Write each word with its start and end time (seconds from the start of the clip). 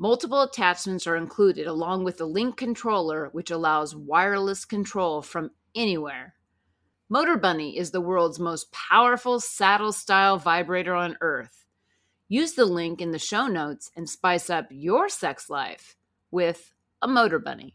multiple 0.00 0.40
attachments 0.40 1.06
are 1.06 1.14
included 1.14 1.66
along 1.66 2.02
with 2.02 2.16
the 2.16 2.26
Link 2.26 2.56
controller, 2.56 3.28
which 3.32 3.50
allows 3.50 3.94
wireless 3.94 4.64
control 4.64 5.20
from 5.20 5.50
anywhere. 5.74 6.34
Motor 7.10 7.36
Bunny 7.36 7.76
is 7.76 7.90
the 7.90 8.00
world's 8.00 8.38
most 8.40 8.72
powerful 8.72 9.40
saddle 9.40 9.92
style 9.92 10.38
vibrator 10.38 10.94
on 10.94 11.18
earth. 11.20 11.66
Use 12.28 12.54
the 12.54 12.64
link 12.64 13.00
in 13.02 13.10
the 13.10 13.18
show 13.18 13.46
notes 13.46 13.90
and 13.94 14.08
spice 14.08 14.48
up 14.48 14.68
your 14.70 15.08
sex 15.08 15.50
life 15.50 15.96
with 16.30 16.72
a 17.02 17.08
Motor 17.08 17.38
Bunny. 17.38 17.74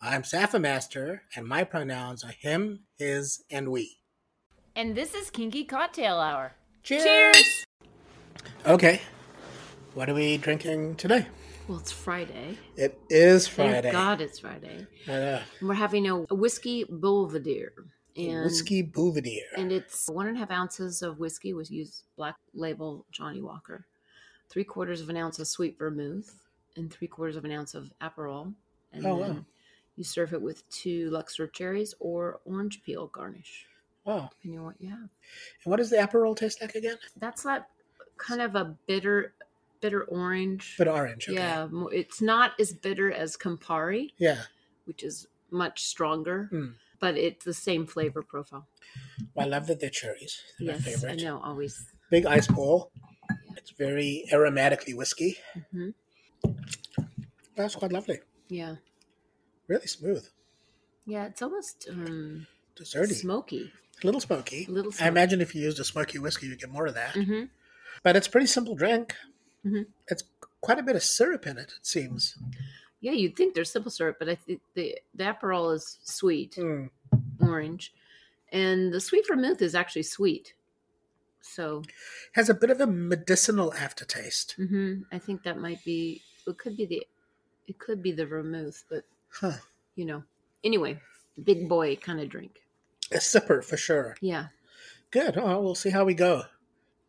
I'm 0.00 0.22
Safa 0.22 0.58
Master, 0.60 1.22
and 1.34 1.46
my 1.46 1.64
pronouns 1.64 2.22
are 2.22 2.30
him, 2.30 2.80
his, 2.96 3.42
and 3.50 3.70
we. 3.70 3.98
And 4.76 4.94
this 4.94 5.12
is 5.12 5.28
Kinky 5.28 5.64
Cocktail 5.64 6.18
Hour. 6.20 6.52
Cheers! 6.84 7.02
Cheers! 7.02 7.64
Okay, 8.64 9.00
what 9.94 10.08
are 10.08 10.14
we 10.14 10.36
drinking 10.36 10.94
today? 10.96 11.26
Well, 11.66 11.78
it's 11.78 11.90
Friday. 11.90 12.56
It 12.76 12.98
is 13.10 13.48
Friday. 13.48 13.82
Thank 13.82 13.92
God 13.92 14.20
it's 14.20 14.38
Friday. 14.38 14.86
I 15.08 15.10
know. 15.10 15.40
And 15.58 15.68
we're 15.68 15.74
having 15.74 16.08
a, 16.08 16.22
a 16.30 16.34
whiskey 16.34 16.84
Belvedere. 16.88 17.72
And, 18.16 18.44
Whiskey 18.44 18.82
Boulevardier. 18.82 19.46
And 19.56 19.70
it's 19.70 20.08
one 20.08 20.26
and 20.26 20.36
a 20.36 20.40
half 20.40 20.50
ounces 20.50 21.02
of 21.02 21.18
whiskey 21.20 21.54
with 21.54 21.70
used 21.70 22.04
black 22.16 22.34
label 22.54 23.04
Johnnie 23.12 23.42
Walker, 23.42 23.86
three 24.48 24.64
quarters 24.64 25.00
of 25.00 25.08
an 25.08 25.16
ounce 25.16 25.38
of 25.38 25.46
sweet 25.46 25.76
vermouth, 25.78 26.34
and 26.76 26.92
three 26.92 27.06
quarters 27.08 27.36
of 27.36 27.44
an 27.44 27.52
ounce 27.52 27.74
of 27.74 27.92
Aperol. 28.00 28.54
And 28.92 29.04
Oh, 29.06 29.18
then 29.20 29.34
wow. 29.34 29.44
You 29.98 30.04
serve 30.04 30.32
it 30.32 30.40
with 30.40 30.62
two 30.70 31.10
Luxardo 31.10 31.52
cherries 31.52 31.92
or 31.98 32.38
orange 32.44 32.84
peel 32.84 33.08
garnish, 33.08 33.66
Wow. 34.04 34.30
depending 34.30 34.60
on 34.60 34.66
what 34.66 34.80
you 34.80 34.90
have. 34.90 35.00
And 35.00 35.10
what 35.64 35.78
does 35.78 35.90
the 35.90 35.96
Aperol 35.96 36.36
taste 36.36 36.60
like 36.60 36.76
again? 36.76 36.96
That's 37.18 37.42
that 37.42 37.68
kind 38.16 38.40
of 38.40 38.54
a 38.54 38.76
bitter, 38.86 39.34
bitter 39.80 40.04
orange. 40.04 40.76
But 40.78 40.86
orange. 40.86 41.28
Okay. 41.28 41.34
Yeah, 41.36 41.68
it's 41.90 42.22
not 42.22 42.52
as 42.60 42.72
bitter 42.72 43.10
as 43.10 43.36
Campari, 43.36 44.12
Yeah. 44.18 44.42
which 44.84 45.02
is 45.02 45.26
much 45.50 45.82
stronger, 45.82 46.48
Mm. 46.52 46.74
but 47.00 47.16
it's 47.16 47.44
the 47.44 47.52
same 47.54 47.84
flavor 47.84 48.22
profile. 48.22 48.68
Well, 49.34 49.46
I 49.46 49.48
love 49.48 49.66
that 49.66 49.80
they're 49.80 49.90
cherries. 49.90 50.40
They're 50.60 50.76
yes, 50.76 50.86
my 50.86 50.92
favorite. 50.92 51.12
I 51.20 51.24
know. 51.24 51.40
Always. 51.40 51.92
Big 52.08 52.24
ice 52.24 52.46
bowl. 52.46 52.92
It's 53.56 53.70
very 53.72 54.26
aromatically 54.32 54.94
whiskey. 54.96 55.38
hmm 55.72 55.90
That's 57.56 57.74
quite 57.74 57.90
lovely. 57.90 58.20
Yeah, 58.48 58.76
Really 59.68 59.86
smooth. 59.86 60.26
yeah. 61.06 61.26
It's 61.26 61.42
almost 61.42 61.86
um, 61.90 62.46
Desserty. 62.76 63.12
smoky. 63.14 63.70
a 64.02 64.06
little 64.06 64.20
smoky. 64.20 64.66
A 64.68 64.70
little 64.72 64.92
I 65.00 65.08
imagine 65.08 65.40
if 65.40 65.54
you 65.54 65.62
used 65.62 65.78
a 65.80 65.84
smoky 65.84 66.18
whiskey, 66.18 66.46
you'd 66.46 66.60
get 66.60 66.70
more 66.70 66.86
of 66.86 66.94
that. 66.94 67.12
hmm 67.14 67.44
But 68.02 68.16
it's 68.16 68.26
a 68.26 68.30
pretty 68.30 68.46
simple 68.46 68.74
drink. 68.74 69.14
Mhm. 69.64 69.86
It's 70.08 70.24
quite 70.60 70.78
a 70.78 70.82
bit 70.82 70.96
of 70.96 71.02
syrup 71.02 71.46
in 71.46 71.58
it, 71.58 71.72
it 71.78 71.86
seems. 71.86 72.36
Yeah, 73.00 73.12
you'd 73.12 73.36
think 73.36 73.54
there's 73.54 73.70
simple 73.70 73.90
syrup, 73.90 74.16
but 74.18 74.28
I 74.28 74.34
think 74.36 74.60
the 74.74 74.96
the 75.14 75.24
Aperol 75.24 75.74
is 75.74 75.98
sweet, 76.02 76.54
Mm. 76.56 76.90
orange, 77.40 77.92
and 78.52 78.92
the 78.92 79.00
sweet 79.00 79.26
vermouth 79.28 79.60
is 79.62 79.74
actually 79.74 80.02
sweet. 80.04 80.54
So 81.40 81.82
Has 82.32 82.48
a 82.48 82.54
bit 82.54 82.70
of 82.70 82.80
a 82.80 82.86
medicinal 82.86 83.72
aftertaste. 83.74 84.52
hmm 84.56 85.02
I 85.12 85.18
think 85.18 85.42
that 85.44 85.58
might 85.58 85.84
be. 85.84 86.22
It 86.46 86.56
could 86.58 86.76
be 86.76 86.86
the. 86.86 87.06
It 87.66 87.78
could 87.78 88.02
be 88.02 88.12
the 88.12 88.26
vermouth, 88.26 88.84
but 88.88 89.04
Huh. 89.30 89.52
you 89.94 90.04
know. 90.04 90.22
Anyway, 90.64 90.98
big 91.42 91.68
boy 91.68 91.96
kind 91.96 92.20
of 92.20 92.28
drink. 92.28 92.60
A 93.12 93.16
sipper 93.18 93.64
for 93.64 93.76
sure. 93.76 94.16
Yeah. 94.20 94.46
Good. 95.10 95.38
Oh, 95.38 95.60
we'll 95.60 95.74
see 95.74 95.90
how 95.90 96.04
we 96.04 96.14
go 96.14 96.42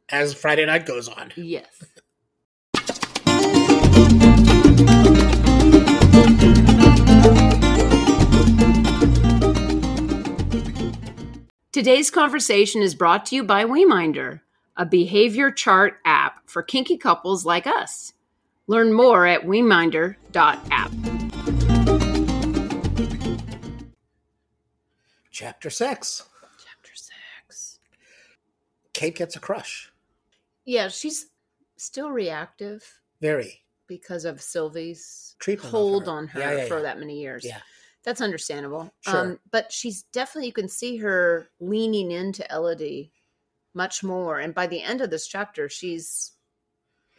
as 0.09 0.34
Friday 0.34 0.66
night 0.66 0.85
goes 0.85 1.07
on. 1.09 1.31
Yes. 1.35 1.84
Today's 11.72 12.09
conversation 12.09 12.81
is 12.81 12.96
brought 12.96 13.28
to 13.28 13.36
you 13.36 13.44
by 13.44 13.63
WeMinder, 13.63 14.41
a 14.75 14.86
behavior 14.86 15.51
chart 15.51 16.00
app 16.03 16.41
for 16.50 16.63
kinky 16.63 16.97
couples 16.97 17.46
like 17.46 17.68
us. 17.68 18.13
Learn 18.68 18.91
more 18.91 19.25
at 19.25 19.44
WeMinder.app. 19.44 21.19
Chapter 25.40 25.70
six. 25.70 26.28
Chapter 26.58 26.92
six. 26.96 27.80
Kate 28.94 29.16
gets 29.16 29.38
a 29.38 29.40
crush. 29.40 29.90
Yeah, 30.66 30.90
she's 30.90 31.28
still 31.78 32.12
reactive 32.12 32.84
Very. 33.22 33.62
because 33.88 34.26
of 34.26 34.42
Sylvie's 34.42 35.38
Treatment 35.40 35.72
hold 35.72 36.08
her. 36.08 36.12
on 36.12 36.28
her 36.28 36.40
Yeah, 36.42 36.52
yeah, 36.58 36.66
for 36.66 36.78
yeah. 36.78 36.84
that 36.84 37.00
many 37.00 37.22
years. 37.22 37.46
Yeah. 37.46 37.60
That's 38.04 38.19
understandable. 38.19 38.81
Um, 38.81 39.13
Sure. 39.13 39.40
but 39.50 39.72
she's 39.72 40.04
definitely, 40.12 40.48
you 40.48 40.54
can 40.54 40.68
see 40.68 40.98
her 40.98 41.48
leaning 41.62 42.12
into 42.12 42.46
Elodie 42.54 43.13
much 43.74 44.04
more. 44.04 44.40
And 44.40 44.54
by 44.54 44.68
the 44.68 44.81
end 44.84 45.00
of 45.00 45.10
this 45.10 45.25
chapter, 45.25 45.69
she's 45.69 46.34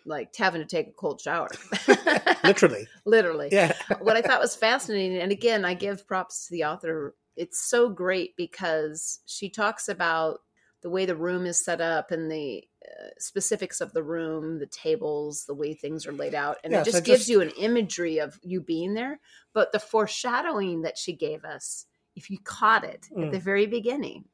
like 0.05 0.37
having 0.37 0.61
to 0.61 0.67
take 0.67 0.89
a 0.89 0.93
cold 0.93 1.23
shower. 1.23 1.49
Literally. 2.45 2.87
Literally. 3.07 3.49
Yeah. 3.51 3.73
what 4.01 4.19
I 4.19 4.21
thought 4.23 4.41
was 4.41 4.57
fascinating, 4.57 5.17
and 5.19 5.33
again, 5.33 5.65
I 5.65 5.73
give 5.73 6.07
props 6.07 6.47
to 6.49 6.53
the 6.53 6.65
author. 6.65 7.15
It's 7.41 7.59
so 7.71 7.89
great 7.89 8.37
because 8.37 9.21
she 9.27 9.49
talks 9.49 9.89
about 9.89 10.41
the 10.83 10.91
way 10.91 11.07
the 11.07 11.17
room 11.17 11.47
is 11.47 11.65
set 11.65 11.81
up 11.81 12.11
and 12.11 12.31
the 12.31 12.63
uh, 12.87 13.09
specifics 13.19 13.81
of 13.81 13.93
the 13.93 14.03
room, 14.03 14.59
the 14.59 14.67
tables, 14.67 15.45
the 15.47 15.55
way 15.55 15.73
things 15.75 16.07
are 16.07 16.13
laid 16.13 16.35
out, 16.35 16.57
and 16.65 16.73
Yeah, 16.73 16.81
it 16.81 16.85
so 16.87 16.91
just 16.93 17.05
gives 17.05 17.21
just- 17.21 17.29
you 17.31 17.41
an 17.41 17.51
imagery 17.59 18.19
of 18.19 18.39
you 18.43 18.61
being 18.61 18.95
there. 18.95 19.21
But 19.55 19.73
the 19.73 19.79
foreshadowing 19.79 20.83
that 20.83 20.97
she 20.99 21.13
gave 21.15 21.45
us, 21.45 21.87
if 22.17 22.31
you 22.31 22.39
caught 22.45 22.85
it 22.85 23.09
at 23.11 23.17
Mm. 23.17 23.33
the 23.33 23.39
very 23.39 23.67
beginning, 23.67 24.25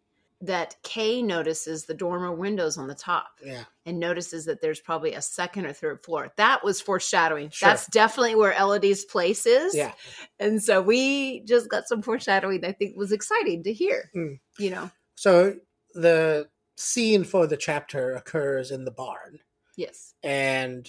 that 0.43 0.77
Kay 0.83 1.23
notices 1.23 1.87
the 1.87 1.95
dormer 1.95 2.31
windows 2.33 2.77
on 2.77 2.89
the 2.89 2.95
top 2.95 3.29
Yeah. 3.43 3.65
and 3.87 3.99
notices 3.99 4.45
that 4.45 4.61
there's 4.61 4.81
probably 4.81 5.15
a 5.15 5.23
second 5.23 5.65
or 5.65 5.73
third 5.73 6.05
floor. 6.05 6.31
That 6.37 6.63
was 6.63 6.81
foreshadowing. 6.81 7.51
Sure. 7.51 7.69
That's 7.71 7.87
definitely 7.87 8.35
where 8.35 8.53
Elodie's 8.53 9.05
place 9.07 9.47
is. 9.47 9.75
Yeah. 9.75 9.93
And 10.39 10.63
so 10.63 10.83
we 10.83 11.41
just 11.45 11.71
got 11.71 11.89
some 11.89 12.03
foreshadowing 12.03 12.65
I 12.67 12.73
think 12.73 12.97
was 12.97 13.13
exciting 13.13 13.63
to 13.65 13.73
hear. 13.73 14.11
Mm. 14.15 14.39
You 14.59 14.71
know, 14.71 14.91
So 15.15 15.57
the 15.95 16.49
scene 16.77 17.25
for 17.25 17.47
the 17.47 17.57
chapter 17.57 18.13
occurs 18.15 18.71
in 18.71 18.85
the 18.85 18.91
barn, 18.91 19.39
yes. 19.79 20.13
and 20.23 20.87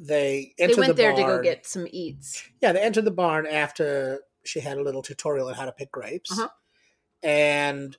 they 0.00 0.54
enter 0.58 0.74
they 0.74 0.80
went 0.80 0.88
the 0.96 1.02
there 1.02 1.12
barn. 1.12 1.28
to 1.28 1.36
go 1.36 1.42
get 1.42 1.66
some 1.66 1.86
eats. 1.92 2.42
Yeah, 2.60 2.72
they 2.72 2.80
entered 2.82 3.04
the 3.04 3.12
barn 3.12 3.46
after 3.46 4.22
she 4.44 4.58
had 4.58 4.76
a 4.78 4.82
little 4.82 5.02
tutorial 5.02 5.46
on 5.48 5.54
how 5.54 5.66
to 5.66 5.72
pick 5.72 5.92
grapes. 5.92 6.32
Uh-huh. 6.32 6.48
And 7.22 7.96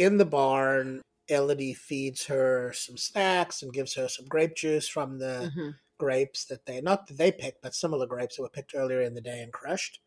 in 0.00 0.16
the 0.16 0.24
barn, 0.24 1.02
Elodie 1.28 1.74
feeds 1.74 2.26
her 2.26 2.72
some 2.74 2.96
snacks 2.96 3.62
and 3.62 3.72
gives 3.72 3.94
her 3.94 4.08
some 4.08 4.26
grape 4.26 4.56
juice 4.56 4.88
from 4.88 5.18
the 5.18 5.52
Mhm. 5.54 5.74
grapes 5.98 6.46
that 6.46 6.64
they 6.64 6.80
not 6.80 7.06
that 7.06 7.18
they 7.18 7.30
picked, 7.30 7.60
but 7.62 7.74
similar 7.74 8.06
grapes 8.06 8.36
that 8.36 8.42
were 8.42 8.48
picked 8.48 8.74
earlier 8.74 9.02
in 9.02 9.14
the 9.14 9.20
day 9.20 9.40
and 9.42 9.52
crushed. 9.52 10.00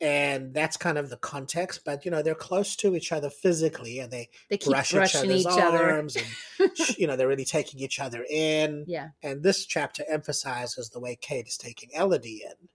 And 0.00 0.54
that's 0.54 0.76
kind 0.76 0.96
of 0.96 1.10
the 1.10 1.16
context, 1.18 1.82
but 1.84 2.04
you 2.04 2.10
know 2.10 2.22
they're 2.22 2.34
close 2.34 2.74
to 2.76 2.94
each 2.96 3.10
other 3.12 3.28
physically, 3.30 3.98
and 3.98 4.10
they 4.12 4.30
They 4.48 4.56
keep 4.56 4.70
brush 4.70 4.94
each 4.94 5.14
each, 5.14 5.14
other's 5.16 5.46
other. 5.46 5.90
arms, 5.90 6.16
and 6.16 6.26
you 6.98 7.06
know 7.06 7.16
they're 7.16 7.28
really 7.28 7.44
taking 7.44 7.80
each 7.80 7.98
other 8.00 8.24
in. 8.30 8.84
Yeah. 8.86 9.08
And 9.22 9.42
this 9.42 9.66
chapter 9.66 10.04
emphasizes 10.08 10.88
the 10.90 11.00
way 11.00 11.16
Kate 11.20 11.46
is 11.48 11.56
taking 11.58 11.90
Elodie 11.92 12.44
in. 12.44 12.68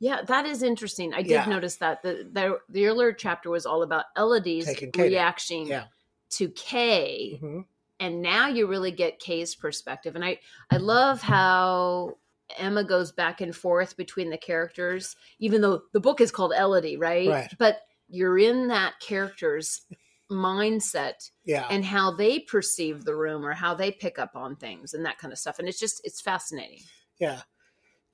Yeah, 0.00 0.22
that 0.22 0.46
is 0.46 0.62
interesting. 0.62 1.12
I 1.14 1.22
did 1.22 1.30
Yeah. 1.32 1.44
notice 1.46 1.76
that. 1.76 2.02
The, 2.02 2.28
the 2.32 2.58
the 2.70 2.86
earlier 2.86 3.12
chapter 3.12 3.50
was 3.50 3.66
all 3.66 3.82
about 3.82 4.06
Elodie's 4.16 4.64
Taking 4.64 4.90
Kate 4.92 5.06
in. 5.06 5.12
reaction 5.12 5.66
Yeah. 5.66 5.84
to 6.30 6.48
Kay. 6.50 7.36
hmm 7.40 7.60
and 8.02 8.22
now 8.22 8.48
you 8.48 8.66
really 8.66 8.90
get 8.92 9.18
Kay's 9.18 9.54
perspective. 9.54 10.16
And 10.16 10.24
I 10.24 10.40
I 10.70 10.78
love 10.78 11.20
how 11.20 12.16
Emma 12.56 12.82
goes 12.82 13.12
back 13.12 13.42
and 13.42 13.54
forth 13.54 13.94
between 13.98 14.30
the 14.30 14.38
characters, 14.38 15.16
even 15.38 15.60
though 15.60 15.82
the 15.92 16.00
book 16.00 16.22
is 16.22 16.30
called 16.30 16.54
Elodie, 16.56 16.96
right? 16.96 17.28
Right. 17.28 17.54
But 17.58 17.82
you're 18.08 18.38
in 18.38 18.68
that 18.68 18.94
character's 19.00 19.82
mindset 20.30 21.30
Yeah. 21.44 21.66
and 21.70 21.84
how 21.84 22.10
they 22.16 22.38
perceive 22.40 23.04
the 23.04 23.14
room 23.14 23.44
or 23.44 23.52
how 23.52 23.74
they 23.74 23.90
pick 23.92 24.18
up 24.18 24.34
on 24.34 24.56
things 24.56 24.94
and 24.94 25.04
that 25.04 25.18
kind 25.18 25.32
of 25.32 25.38
stuff. 25.38 25.58
And 25.58 25.68
it's 25.68 25.78
just 25.78 26.00
it's 26.02 26.22
fascinating. 26.22 26.80
Yeah. 27.18 27.42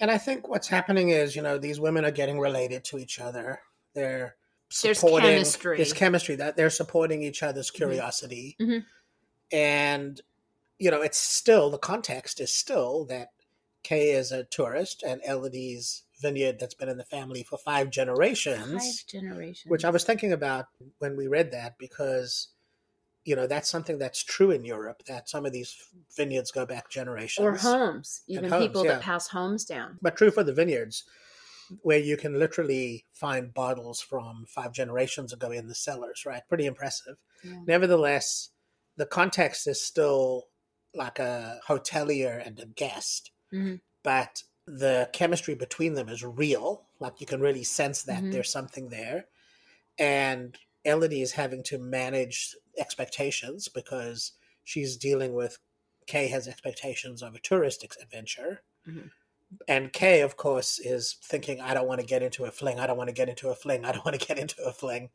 And 0.00 0.10
I 0.10 0.19
think 0.19 0.48
what's 0.48 0.69
happening 0.69 1.08
is, 1.10 1.34
you 1.34 1.43
know, 1.43 1.58
these 1.58 1.81
women 1.81 2.04
are 2.04 2.10
getting 2.10 2.38
related 2.38 2.84
to 2.84 2.98
each 2.98 3.19
other. 3.19 3.60
They're 3.94 4.37
There's 4.82 5.00
chemistry. 5.00 5.76
There's 5.76 5.93
chemistry 5.93 6.37
that 6.37 6.56
they're 6.56 6.70
supporting 6.70 7.22
each 7.22 7.43
other's 7.43 7.70
Mhm. 7.70 7.75
curiosity. 7.75 8.56
Mhm. 8.60 8.84
And 9.52 10.20
you 10.78 10.90
know, 10.90 11.00
it's 11.00 11.16
still 11.16 11.70
the 11.70 11.78
context 11.78 12.38
is 12.38 12.52
still 12.52 13.06
that 13.06 13.31
Kay 13.82 14.10
is 14.10 14.31
a 14.31 14.44
tourist 14.44 15.02
and 15.02 15.22
Elodie's 15.25 16.02
vineyard 16.20 16.58
that's 16.58 16.75
been 16.75 16.88
in 16.90 16.98
the 16.98 17.04
family 17.04 17.43
for 17.43 17.56
five 17.56 17.88
generations. 17.88 18.72
Five 18.72 19.06
generations. 19.06 19.70
Which 19.70 19.84
I 19.87 19.90
was 19.90 20.04
thinking 20.04 20.32
about 20.32 20.66
when 20.98 21.16
we 21.16 21.28
read 21.28 21.50
that 21.52 21.78
because 21.78 22.48
you 23.26 23.37
know, 23.37 23.46
that's 23.46 23.69
something 23.69 23.99
that's 23.99 24.23
true 24.25 24.50
in 24.52 24.64
Europe, 24.64 25.02
that 25.06 25.28
some 25.28 25.44
of 25.44 25.52
these 25.52 25.76
vineyards 26.17 26.50
go 26.52 26.64
back 26.64 26.88
generations. 26.88 27.44
or 27.44 27.56
homes, 27.56 28.23
even 28.28 28.49
homes, 28.50 28.67
people 28.67 28.84
yeah. 28.84 28.93
that 28.93 29.02
pass 29.02 29.28
homes 29.28 29.64
down. 29.64 29.99
but 30.00 30.17
true 30.17 30.31
for 30.31 30.44
the 30.44 30.52
vineyards 30.55 31.05
where 31.82 31.99
you 31.99 32.17
can 32.17 32.38
literally 32.38 33.05
find 33.12 33.52
bottles 33.52 34.00
from 34.00 34.46
five 34.49 34.73
generations 34.73 35.32
ago 35.32 35.50
in 35.50 35.67
the 35.67 35.75
cellars 35.75 36.25
right 36.25 36.43
pretty 36.49 36.64
impressive 36.67 37.17
Yeah. 37.43 37.61
nevertheless 37.67 38.50
the 38.96 39.06
context 39.06 39.67
is 39.67 39.82
still 39.82 40.44
like 40.94 41.19
a 41.19 41.61
hotelier 41.69 42.38
and 42.46 42.61
a 42.61 42.67
guest 42.67 43.32
Mhm. 43.52 43.81
but 44.05 44.44
the 44.67 45.11
chemistry 45.12 45.55
between 45.56 45.94
them 45.94 46.08
is 46.08 46.22
real 46.25 46.87
like 47.00 47.20
you 47.20 47.26
can 47.26 47.40
really 47.40 47.64
sense 47.64 48.05
that 48.05 48.22
Mhm. 48.22 48.31
there's 48.32 48.50
something 48.58 48.88
there 48.90 49.26
and 49.99 50.58
elodie 50.86 51.22
is 51.22 51.32
having 51.32 51.62
to 51.64 51.78
manage 51.78 52.54
expectations 52.78 53.68
because 53.68 54.32
she's 54.64 54.96
dealing 54.96 55.34
with 55.34 55.58
kay 56.06 56.28
has 56.28 56.46
expectations 56.48 57.22
of 57.22 57.34
a 57.34 57.38
touristic 57.38 58.00
adventure 58.00 58.62
Mhm. 58.88 59.10
and 59.68 59.92
Kay, 59.92 60.22
of 60.22 60.36
course, 60.36 60.78
is 60.80 61.14
thinking, 61.22 61.60
"I 61.60 61.72
don't 61.74 61.86
want 61.86 62.00
to 62.00 62.06
get 62.06 62.22
into 62.22 62.44
a 62.44 62.50
fling. 62.50 62.80
I 62.80 62.86
don't 62.86 62.96
want 62.96 63.08
to 63.08 63.14
get 63.14 63.28
into 63.28 63.48
a 63.48 63.54
fling. 63.54 63.84
I 63.84 63.92
don't 63.92 64.04
want 64.04 64.18
to 64.20 64.26
get 64.26 64.38
into 64.38 64.60
a 64.64 64.72
fling." 64.72 65.10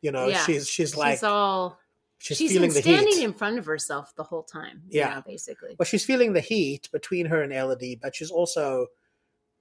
You 0.00 0.10
know, 0.12 0.26
Yeah. 0.28 0.44
she's 0.44 0.68
she's 0.68 0.96
like 0.96 1.14
she's 1.18 1.22
all 1.22 1.78
she's, 2.18 2.36
she's 2.38 2.52
feeling 2.52 2.70
standing 2.72 3.14
heat. 3.14 3.24
in 3.24 3.32
front 3.34 3.58
of 3.58 3.66
herself 3.66 4.12
the 4.16 4.24
whole 4.24 4.42
time. 4.42 4.82
you 4.88 5.00
Yeah. 5.00 5.14
know, 5.16 5.22
basically. 5.26 5.76
Well, 5.78 5.86
she's 5.86 6.04
feeling 6.04 6.32
the 6.32 6.40
heat 6.40 6.90
between 6.92 7.26
her 7.26 7.42
and 7.42 7.52
Elodie, 7.52 7.94
but 7.96 8.14
she's 8.16 8.30
also 8.30 8.88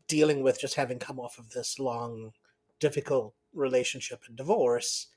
dealing 0.08 0.42
with 0.44 0.60
just 0.60 0.76
having 0.76 0.98
come 1.00 1.20
off 1.20 1.38
of 1.40 1.50
this 1.52 1.78
long, 1.80 2.34
difficult 2.80 3.34
relationship 3.54 4.24
and 4.28 4.36
divorce, 4.36 5.08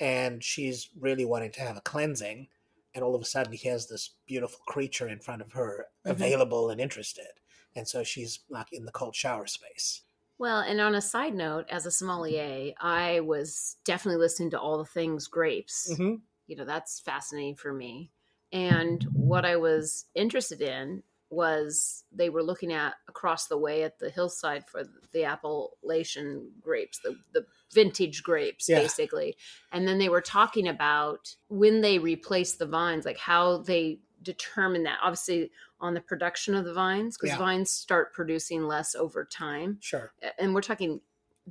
and 0.00 0.42
she's 0.44 0.90
really 0.98 1.24
wanting 1.24 1.52
to 1.52 1.60
have 1.60 1.76
a 1.76 1.80
cleansing. 1.82 2.48
And 2.94 3.04
all 3.04 3.14
of 3.14 3.22
a 3.22 3.26
sudden, 3.26 3.52
he 3.52 3.68
has 3.68 3.88
this 3.88 4.16
beautiful 4.26 4.60
creature 4.66 5.08
in 5.08 5.20
front 5.20 5.42
of 5.42 5.52
her, 5.52 5.86
Mhm. 6.04 6.32
available 6.32 6.70
and 6.70 6.80
interested, 6.80 7.28
and 7.74 7.86
so 7.86 8.02
she's 8.02 8.40
like 8.48 8.72
in 8.72 8.86
the 8.86 8.92
cold 8.92 9.14
shower 9.14 9.46
space. 9.46 10.02
Well, 10.38 10.60
and 10.60 10.80
on 10.80 10.94
a 10.94 11.00
side 11.00 11.34
note, 11.34 11.66
as 11.68 11.84
a 11.84 11.90
sommelier, 11.90 12.72
I 12.78 13.20
was 13.20 13.76
definitely 13.84 14.20
listening 14.20 14.50
to 14.50 14.60
all 14.60 14.78
the 14.78 14.84
things 14.84 15.26
grapes. 15.26 16.00
hmm 16.00 16.28
You 16.46 16.56
know, 16.56 16.64
that's 16.64 17.00
fascinating 17.00 17.56
for 17.56 17.72
me. 17.72 18.12
And 18.52 19.02
what 19.12 19.44
I 19.44 19.56
was 19.56 20.06
interested 20.14 20.62
in 20.62 21.02
was 21.30 22.04
they 22.12 22.30
were 22.30 22.42
looking 22.42 22.72
at 22.72 22.94
across 23.08 23.46
the 23.48 23.58
way 23.58 23.82
at 23.82 23.98
the 23.98 24.10
hillside 24.10 24.66
for 24.66 24.82
the 25.12 25.24
appellation 25.24 26.50
grapes, 26.60 27.00
the, 27.00 27.16
the 27.32 27.44
vintage 27.72 28.22
grapes, 28.22 28.68
Yeah. 28.68 28.80
basically. 28.80 29.36
And 29.72 29.86
then 29.86 29.98
they 29.98 30.08
were 30.08 30.20
talking 30.22 30.68
about 30.68 31.34
when 31.48 31.80
they 31.82 31.98
replace 31.98 32.56
the 32.56 32.66
vines, 32.66 33.04
like 33.04 33.18
how 33.18 33.58
they 33.58 34.00
determine 34.22 34.82
that. 34.84 34.98
Obviously, 35.02 35.50
on 35.80 35.94
the 35.94 36.00
production 36.00 36.54
of 36.54 36.64
the 36.64 36.72
vines, 36.74 37.16
because 37.16 37.30
Yeah. 37.34 37.38
vines 37.38 37.70
start 37.70 38.12
producing 38.12 38.64
less 38.66 38.94
over 38.94 39.24
time 39.24 39.78
Sure. 39.80 40.12
and 40.38 40.54
we're 40.54 40.60
talking 40.60 41.00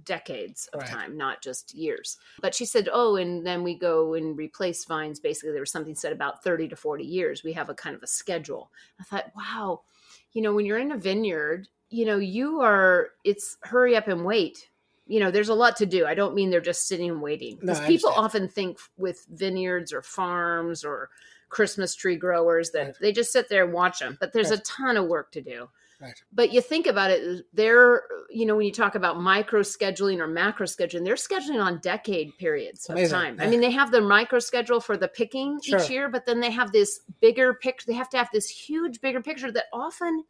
decades 0.03 0.67
of 0.73 0.81
Right. 0.81 0.89
time, 0.89 1.17
not 1.17 1.41
just 1.41 1.73
years. 1.73 2.17
But 2.41 2.53
she 2.55 2.65
said, 2.65 2.89
"Oh, 2.91 3.15
and 3.15 3.45
then 3.45 3.63
we 3.63 3.75
go 3.75 4.13
and 4.13 4.37
replace 4.37 4.85
vines. 4.85 5.19
Basically, 5.19 5.51
there 5.51 5.61
was 5.61 5.71
something 5.71 5.95
said 5.95 6.13
about 6.13 6.43
thirty 6.43 6.67
to 6.69 6.75
forty 6.75 7.03
years. 7.05 7.43
We 7.43 7.53
have 7.53 7.69
a 7.69 7.75
kind 7.75 7.95
of 7.95 8.03
a 8.03 8.07
schedule." 8.07 8.71
I 8.99 9.03
thought, 9.03 9.31
"Wow, 9.35 9.81
you 10.33 10.41
know, 10.41 10.53
when 10.53 10.65
you're 10.65 10.77
in 10.77 10.91
a 10.91 10.97
vineyard, 10.97 11.67
you 11.89 12.05
know, 12.05 12.17
you 12.17 12.61
are. 12.61 13.11
It's 13.23 13.57
hurry 13.63 13.95
up 13.95 14.07
and 14.07 14.25
wait." 14.25 14.69
You 15.09 15.21
know, 15.21 15.31
there's 15.31 15.47
a 15.49 15.53
lot 15.55 15.77
to 15.77 15.85
do. 15.85 16.05
I 16.05 16.13
don't 16.13 16.35
mean 16.35 16.49
they're 16.49 16.59
just 16.59 16.87
sitting 16.87 17.09
and 17.09 17.21
waiting. 17.21 17.55
Because 17.57 17.79
I 17.79 17.87
people 17.87 18.09
often 18.09 18.49
think 18.49 18.77
with 18.97 19.25
vineyards 19.29 19.93
or 19.93 20.01
farms 20.01 20.83
or 20.83 21.09
Christmas 21.49 21.95
tree 21.95 22.17
growers 22.17 22.71
that 22.71 22.87
Right. 22.87 22.95
they 22.99 23.11
just 23.13 23.31
sit 23.31 23.47
there 23.47 23.63
and 23.63 23.71
watch 23.73 23.99
them. 23.99 24.17
But 24.19 24.33
there's 24.33 24.49
Right. 24.49 24.59
a 24.59 24.63
ton 24.63 24.97
of 24.97 25.07
work 25.07 25.31
to 25.31 25.41
do 25.41 25.69
Right. 25.99 26.13
but 26.31 26.53
you 26.53 26.61
think 26.61 26.85
about 26.85 27.09
it 27.09 27.45
they're 27.53 28.03
you 28.29 28.45
know 28.45 28.55
when 28.55 28.65
you 28.67 28.71
talk 28.71 28.93
about 28.93 29.19
micro 29.19 29.61
scheduling 29.61 30.19
or 30.19 30.27
macro 30.27 30.67
scheduling 30.67 31.03
they're 31.03 31.15
scheduling 31.15 31.63
on 31.63 31.79
decade 31.79 32.37
periods 32.37 32.85
of 32.85 32.95
Amazing, 32.97 33.17
time 33.17 33.37
i 33.39 33.47
mean 33.47 33.61
they 33.61 33.71
have 33.71 33.91
their 33.91 34.03
micro 34.03 34.37
schedule 34.39 34.79
for 34.79 34.95
the 34.95 35.07
picking 35.07 35.59
Sure. 35.61 35.79
each 35.79 35.89
year 35.89 36.07
but 36.09 36.25
then 36.27 36.39
they 36.39 36.51
have 36.51 36.71
this 36.71 36.99
bigger 37.19 37.53
picture 37.55 37.85
they 37.87 37.95
have 37.97 38.09
to 38.09 38.17
have 38.17 38.29
this 38.31 38.47
huge 38.49 39.01
bigger 39.01 39.21
picture 39.21 39.51
that 39.51 39.65
often 39.73 40.23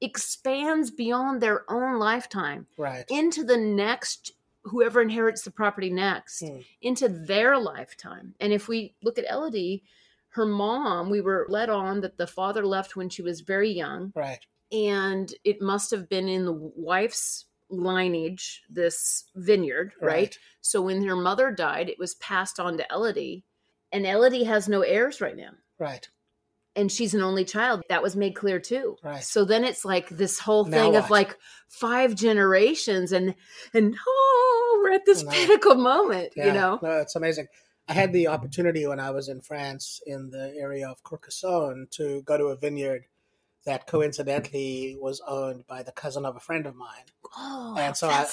expands 0.00 0.90
beyond 0.90 1.40
their 1.40 1.70
own 1.70 1.98
lifetime 1.98 2.66
Right. 2.76 3.04
into 3.08 3.44
the 3.44 3.56
next 3.56 4.32
whoever 4.62 5.02
inherits 5.02 5.42
the 5.42 5.50
property 5.50 5.90
next 5.90 6.40
Hmm. 6.40 6.60
into 6.80 7.08
their 7.08 7.58
lifetime 7.58 8.34
and 8.40 8.52
if 8.54 8.68
we 8.68 8.94
look 9.02 9.18
at 9.18 9.26
elodie 9.30 9.84
her 10.30 10.46
mom 10.46 11.10
we 11.10 11.20
were 11.20 11.46
led 11.48 11.68
on 11.68 12.00
that 12.00 12.16
the 12.16 12.26
father 12.26 12.64
left 12.66 12.96
when 12.96 13.08
she 13.10 13.20
was 13.22 13.42
very 13.42 13.70
young 13.70 14.12
Right. 14.14 14.44
And 14.74 15.32
it 15.44 15.62
must 15.62 15.90
have 15.92 16.08
been 16.08 16.28
in 16.28 16.44
the 16.44 16.52
wife's 16.52 17.46
lineage 17.70 18.62
this 18.68 19.24
vineyard 19.34 19.92
right, 20.00 20.12
Right. 20.12 20.38
so 20.60 20.82
when 20.82 21.02
her 21.04 21.16
mother 21.16 21.50
died 21.50 21.88
it 21.88 21.98
was 21.98 22.14
passed 22.16 22.60
on 22.60 22.76
to 22.78 22.86
elodie 22.90 23.44
and 23.92 24.06
elodie 24.06 24.44
has 24.44 24.68
no 24.68 24.82
heirs 24.82 25.20
right 25.20 25.36
now 25.36 25.50
Right. 25.78 26.08
and 26.76 26.92
she's 26.92 27.14
an 27.14 27.22
only 27.22 27.44
child 27.44 27.82
that 27.88 28.02
was 28.02 28.16
made 28.16 28.34
clear 28.34 28.60
too 28.60 28.96
Right. 29.02 29.24
so 29.24 29.44
then 29.44 29.64
it's 29.64 29.84
like 29.84 30.08
this 30.10 30.38
whole 30.38 30.64
Now 30.66 30.76
thing 30.76 30.96
of 30.96 31.04
what? 31.04 31.10
like 31.10 31.38
five 31.68 32.14
generations 32.14 33.12
and 33.12 33.34
and 33.72 33.96
oh 34.06 34.80
we're 34.84 34.92
at 34.92 35.06
this 35.06 35.22
know. 35.24 35.30
pinnacle 35.30 35.74
moment 35.76 36.34
Yeah. 36.36 36.46
you 36.46 36.52
know 36.52 36.78
No, 36.82 36.98
it's 37.00 37.16
amazing. 37.16 37.46
I 37.88 37.92
had 37.92 38.12
the 38.14 38.28
opportunity 38.28 38.86
when 38.86 38.98
I 39.00 39.10
was 39.10 39.28
in 39.28 39.42
France 39.42 40.00
in 40.06 40.30
the 40.30 40.54
area 40.58 40.88
of 40.88 41.02
Carcassonne 41.02 41.86
to 41.92 42.22
go 42.22 42.38
to 42.38 42.46
a 42.46 42.56
vineyard 42.56 43.04
that 43.64 43.86
coincidentally 43.86 44.96
was 45.00 45.20
owned 45.26 45.66
by 45.66 45.82
the 45.82 45.92
cousin 45.92 46.24
of 46.26 46.36
a 46.36 46.40
friend 46.40 46.66
of 46.66 46.76
mine. 46.76 47.04
oh 47.36 47.74
And 47.78 47.96
so 47.96 48.08
I- 48.08 48.24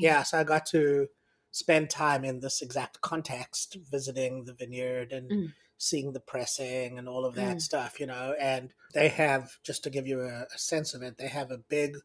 Yeah, 0.00 0.22
so 0.22 0.38
I 0.38 0.44
got 0.44 0.66
to 0.66 1.08
spend 1.50 1.90
time 1.90 2.24
in 2.24 2.40
this 2.40 2.62
exact 2.62 3.00
context, 3.00 3.76
visiting 3.90 4.44
the 4.44 4.52
vineyard 4.54 5.12
and 5.12 5.30
Mm. 5.30 5.52
seeing 5.76 6.12
the 6.12 6.20
pressing 6.20 6.98
and 6.98 7.08
all 7.08 7.24
of 7.24 7.34
that 7.36 7.56
Mm. 7.56 7.62
stuff, 7.62 8.00
you 8.00 8.06
know. 8.06 8.34
And 8.40 8.72
they 8.94 9.08
have, 9.08 9.58
just 9.62 9.82
to 9.84 9.90
give 9.90 10.06
you 10.06 10.20
a, 10.22 10.46
a 10.52 10.58
sense 10.58 10.94
of 10.94 11.02
it, 11.02 11.18
they 11.18 11.28
have 11.28 11.50
a 11.50 11.58
big 11.58 11.96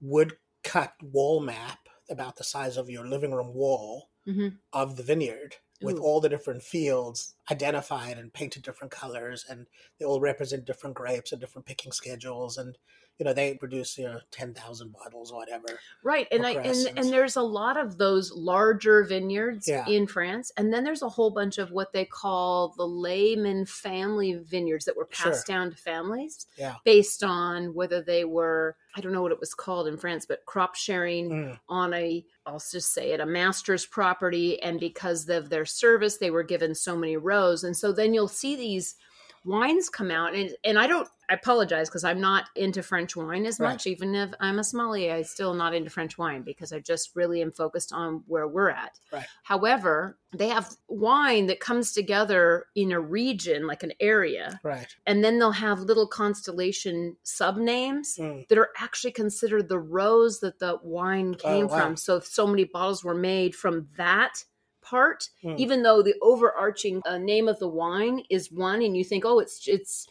wood 0.00 0.36
cut 0.62 0.94
wall 1.02 1.40
map 1.40 1.88
about 2.08 2.36
the 2.36 2.44
size 2.44 2.76
of 2.76 2.90
your 2.90 3.06
living 3.06 3.32
room 3.32 3.54
wall 3.54 4.10
Mhm. 4.26 4.58
of 4.72 4.96
the 4.96 5.02
vineyard 5.02 5.56
with 5.82 5.96
Ooh. 5.96 6.02
all 6.02 6.20
the 6.20 6.28
different 6.28 6.62
fields 6.62 7.34
identified 7.50 8.18
and 8.18 8.32
painted 8.32 8.62
different 8.62 8.90
colors 8.90 9.44
and 9.48 9.66
they 9.98 10.04
all 10.04 10.20
represent 10.20 10.64
different 10.64 10.96
grapes 10.96 11.32
and 11.32 11.40
different 11.40 11.66
picking 11.66 11.92
schedules 11.92 12.56
and 12.56 12.78
you 13.22 13.24
know 13.24 13.32
they 13.32 13.54
produce 13.54 13.96
you 13.98 14.04
know 14.04 14.18
10,000 14.32 14.92
bottles 14.92 15.30
or 15.30 15.38
whatever 15.38 15.78
Right, 16.02 16.26
and 16.32 16.44
I 16.44 16.54
and, 16.54 16.98
and 16.98 17.12
there's 17.12 17.36
a 17.36 17.42
lot 17.42 17.76
of 17.76 17.96
those 17.96 18.32
larger 18.32 19.04
vineyards 19.04 19.68
Yeah. 19.68 19.86
in 19.86 20.08
France, 20.08 20.50
and 20.56 20.72
then 20.72 20.82
there's 20.82 21.02
a 21.02 21.08
whole 21.08 21.30
bunch 21.30 21.58
of 21.58 21.70
what 21.70 21.92
they 21.92 22.04
call 22.04 22.74
the 22.76 22.84
layman 22.86 23.64
family 23.66 24.32
vineyards 24.32 24.84
that 24.86 24.96
were 24.96 25.06
passed 25.06 25.46
Sure. 25.46 25.54
down 25.54 25.70
to 25.70 25.76
families, 25.76 26.46
Yeah. 26.56 26.74
based 26.84 27.22
on 27.22 27.74
whether 27.74 28.02
they 28.02 28.24
were 28.24 28.76
I 28.96 29.00
don't 29.00 29.12
know 29.12 29.22
what 29.22 29.30
it 29.32 29.38
was 29.40 29.54
called 29.54 29.86
in 29.86 29.96
France, 29.96 30.26
but 30.26 30.44
crop 30.46 30.74
sharing 30.74 31.30
Mm, 31.30 31.60
on 31.68 31.94
a 31.94 32.26
I'll 32.44 32.58
just 32.58 32.92
say 32.92 33.12
it 33.12 33.20
a 33.20 33.26
master's 33.26 33.86
property, 33.86 34.60
and 34.60 34.80
because 34.80 35.28
of 35.28 35.48
their 35.48 35.64
service, 35.64 36.16
they 36.18 36.32
were 36.32 36.42
given 36.42 36.74
so 36.74 36.96
many 36.96 37.16
rows, 37.16 37.62
and 37.62 37.76
so 37.76 37.92
then 37.92 38.14
you'll 38.14 38.26
see 38.26 38.56
these 38.56 38.96
wines 39.44 39.88
come 39.88 40.10
out 40.10 40.34
and 40.34 40.50
and 40.64 40.78
I 40.78 40.86
don't 40.86 41.08
I 41.30 41.34
apologize 41.34 41.88
because 41.88 42.04
I'm 42.04 42.20
not 42.20 42.44
into 42.56 42.82
French 42.82 43.16
wine 43.16 43.46
as 43.46 43.58
Right. 43.58 43.70
much 43.72 43.86
even 43.86 44.14
if 44.14 44.30
I'm 44.40 44.58
a 44.58 44.64
sommelier 44.64 45.14
I'm 45.14 45.24
still 45.24 45.54
not 45.54 45.74
into 45.74 45.90
French 45.90 46.18
wine 46.18 46.42
because 46.42 46.72
I 46.72 46.78
just 46.80 47.16
really 47.16 47.40
am 47.42 47.52
focused 47.52 47.92
on 47.92 48.22
where 48.26 48.46
we're 48.46 48.70
at. 48.70 48.98
Right. 49.10 49.24
However, 49.44 50.18
they 50.36 50.48
have 50.48 50.70
wine 50.88 51.46
that 51.46 51.60
comes 51.60 51.92
together 51.92 52.66
in 52.74 52.92
a 52.92 53.00
region 53.00 53.66
like 53.66 53.82
an 53.82 53.92
area 54.00 54.60
right 54.62 54.94
and 55.06 55.24
then 55.24 55.38
they'll 55.38 55.52
have 55.52 55.80
little 55.80 56.06
constellation 56.06 57.16
subnames 57.24 58.18
Mm, 58.18 58.46
that 58.48 58.58
are 58.58 58.70
actually 58.78 59.12
considered 59.12 59.68
the 59.68 59.78
rows 59.78 60.40
that 60.40 60.58
the 60.58 60.78
wine 60.82 61.34
Oh, 61.34 61.38
came 61.48 61.68
wow. 61.68 61.76
from. 61.76 61.96
So 61.96 62.20
so 62.20 62.46
many 62.46 62.64
bottles 62.64 63.02
were 63.04 63.14
made 63.14 63.54
from 63.54 63.88
that 63.96 64.44
part, 64.82 65.28
Mm. 65.44 65.58
even 65.58 65.82
though 65.82 66.02
the 66.02 66.14
overarching 66.20 67.00
uh, 67.06 67.18
name 67.18 67.48
of 67.48 67.58
the 67.58 67.68
wine 67.68 68.24
is 68.28 68.50
one, 68.52 68.82
and 68.82 68.96
you 68.96 69.04
think, 69.04 69.24
oh, 69.24 69.38
it's 69.38 69.66
it's 69.68 70.06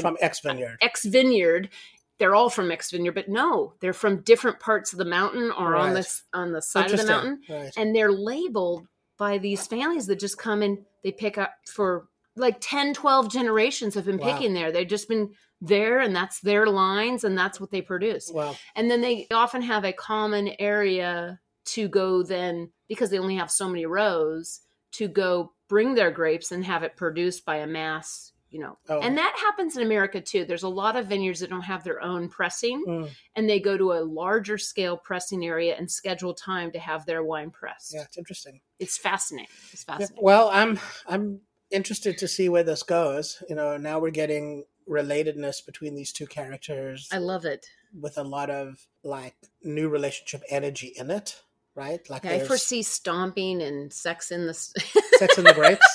from 0.00 0.16
X 0.20 0.40
Vineyard 0.40 0.78
X 0.82 1.04
Vineyard. 1.04 1.70
They're 2.18 2.34
all 2.34 2.50
from 2.50 2.70
X 2.72 2.90
Vineyard, 2.90 3.12
but 3.12 3.28
no, 3.28 3.74
they're 3.80 3.92
from 3.92 4.22
different 4.22 4.58
parts 4.58 4.92
of 4.92 4.98
the 4.98 5.04
mountain 5.04 5.52
or 5.52 5.76
on 5.76 5.94
this 5.94 6.24
on 6.34 6.52
the 6.52 6.60
side 6.60 6.90
of 6.90 6.98
the 7.00 7.06
mountain, 7.06 7.40
right 7.48 7.72
and 7.76 7.94
they're 7.94 8.12
labeled 8.12 8.86
by 9.16 9.38
these 9.38 9.66
families 9.66 10.06
that 10.06 10.18
just 10.20 10.36
come 10.38 10.62
and 10.62 10.78
they 11.02 11.12
pick 11.12 11.38
up 11.38 11.54
for 11.68 12.08
like 12.36 12.56
10 12.60 12.94
12 12.94 13.28
generations 13.30 13.94
have 13.96 14.04
been 14.04 14.18
Wow. 14.18 14.32
picking 14.32 14.54
there 14.54 14.70
they've 14.70 14.86
just 14.86 15.08
been 15.08 15.30
there 15.60 15.98
and 15.98 16.14
that's 16.14 16.38
their 16.40 16.66
lines 16.68 17.24
and 17.24 17.36
that's 17.36 17.58
what 17.60 17.72
they 17.72 17.82
produce 17.82 18.30
wow. 18.32 18.54
and 18.76 18.88
then 18.88 19.00
they 19.00 19.26
often 19.32 19.60
have 19.62 19.84
a 19.84 19.92
common 19.92 20.50
area 20.60 21.40
to 21.64 21.88
go 21.88 22.22
then 22.22 22.70
because 22.88 23.10
they 23.10 23.18
only 23.18 23.36
have 23.36 23.50
so 23.50 23.68
many 23.68 23.86
rows 23.86 24.60
to 24.92 25.08
go 25.08 25.52
bring 25.68 25.94
their 25.94 26.10
grapes 26.10 26.50
and 26.52 26.64
have 26.64 26.82
it 26.82 26.96
produced 26.96 27.44
by 27.44 27.56
a 27.56 27.66
mass 27.66 28.32
you 28.50 28.60
know. 28.60 28.78
Oh, 28.88 29.00
and 29.00 29.18
that 29.18 29.36
happens 29.38 29.76
in 29.76 29.82
america 29.82 30.20
too. 30.20 30.44
There's 30.46 30.62
a 30.62 30.68
lot 30.68 30.96
of 30.96 31.06
vineyards 31.06 31.40
that 31.40 31.50
don't 31.50 31.60
have 31.62 31.84
their 31.84 32.02
own 32.02 32.28
pressing 32.30 32.82
mm, 32.86 33.10
and 33.36 33.48
they 33.48 33.60
go 33.60 33.76
to 33.76 33.92
a 33.92 34.00
larger 34.04 34.56
scale 34.56 34.96
pressing 34.96 35.44
area 35.44 35.76
and 35.76 35.90
schedule 35.90 36.32
time 36.34 36.72
to 36.72 36.78
have 36.78 37.04
their 37.04 37.22
wine 37.22 37.50
pressed. 37.50 37.92
Yeah 37.94 38.02
it's 38.04 38.16
interesting. 38.16 38.60
It's 38.78 38.96
fascinating. 38.96 39.50
It's 39.72 39.84
Yeah, 39.86 39.96
fascinating. 39.98 40.24
well 40.24 40.48
i'm 40.52 40.78
i'm 41.06 41.40
interested 41.70 42.16
to 42.18 42.26
see 42.28 42.48
where 42.48 42.62
this 42.64 42.82
goes. 42.82 43.42
You 43.50 43.54
know 43.56 43.76
now 43.76 43.98
we're 43.98 44.10
getting 44.10 44.64
relatedness 44.88 45.64
between 45.66 45.94
these 45.94 46.12
two 46.12 46.26
characters 46.26 47.10
i 47.12 47.18
love 47.18 47.44
it. 47.44 47.66
with 48.00 48.16
a 48.16 48.22
lot 48.22 48.48
of 48.48 48.86
like 49.04 49.36
new 49.62 49.90
relationship 49.90 50.42
energy 50.48 50.94
in 50.96 51.10
it 51.10 51.42
right 51.78 52.10
like 52.10 52.24
Yeah, 52.24 52.32
I 52.32 52.40
foresee 52.40 52.82
stomping 52.82 53.62
and 53.62 53.92
sex 53.92 54.30
in 54.30 54.46
the. 54.46 54.54
sex 55.18 55.38
in 55.38 55.44
the 55.44 55.54
grapes 55.54 55.86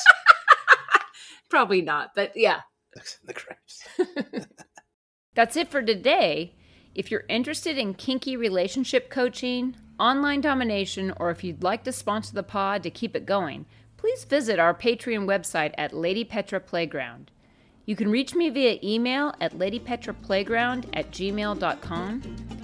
Probably 1.50 1.82
not, 1.82 2.12
but 2.16 2.32
yeah. 2.36 2.62
sex 2.96 3.20
in 3.22 3.28
the 3.28 3.34
grapes 3.34 4.48
That's 5.36 5.58
it 5.58 5.70
for 5.70 5.82
today. 5.82 6.56
If 6.96 7.12
you're 7.12 7.26
interested 7.28 7.78
in 7.78 7.96
kinky 7.96 8.38
relationship 8.38 9.10
coaching, 9.10 9.76
online 10.00 10.42
domination, 10.42 11.12
or 11.18 11.32
if 11.32 11.44
you'd 11.44 11.64
like 11.64 11.84
to 11.86 11.92
sponsor 11.92 12.34
the 12.34 12.44
pod 12.44 12.84
to 12.84 12.92
keep 12.92 13.16
it 13.16 13.26
going, 13.26 13.66
please 13.98 14.26
visit 14.26 14.60
our 14.60 14.76
Patreon 14.76 15.26
website 15.26 15.74
at 15.78 15.92
Lady 15.92 16.24
Petra 16.24 16.60
Playground. 16.60 17.32
You 17.86 17.96
can 17.96 18.10
reach 18.12 18.36
me 18.36 18.50
via 18.50 18.78
email 18.84 19.34
at 19.42 19.54
ladypetraplayground 19.54 20.90
at 20.94 21.12
gmail.com. 21.12 22.63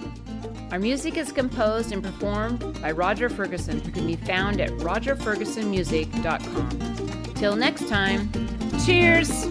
Our 0.72 0.78
music 0.78 1.16
is 1.16 1.32
composed 1.32 1.90
and 1.90 2.00
performed 2.00 2.80
by 2.80 2.92
Roger 2.92 3.28
Ferguson, 3.28 3.80
who 3.80 3.90
can 3.90 4.06
be 4.06 4.14
found 4.14 4.60
at 4.60 4.70
rogerfergusonmusic.com. 4.70 7.34
Till 7.34 7.56
next 7.56 7.88
time, 7.88 8.30
cheers! 8.84 9.48